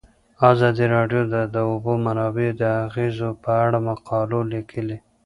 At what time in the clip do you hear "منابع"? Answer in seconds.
2.05-2.49